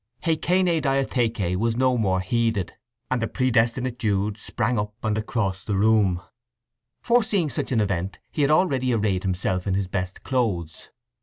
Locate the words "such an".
7.51-7.79